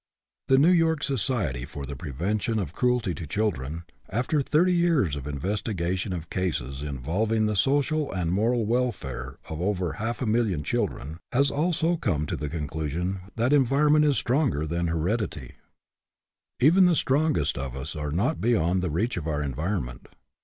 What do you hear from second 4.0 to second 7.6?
after thirty years of investigation of cases involving the